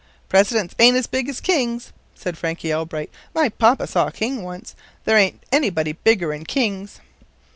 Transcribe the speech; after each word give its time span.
"Presidents 0.29 0.73
ain't 0.79 0.97
as 0.97 1.05
big 1.05 1.29
as 1.29 1.39
kings," 1.39 1.93
said 2.15 2.35
Frankie 2.35 2.71
Elbright. 2.71 3.11
"My 3.35 3.49
papa 3.49 3.85
saw 3.85 4.07
a 4.07 4.11
king 4.11 4.41
once. 4.41 4.73
There 5.05 5.15
ain't 5.15 5.43
anybody 5.51 5.91
bigger'n 5.93 6.45
kings." 6.47 7.01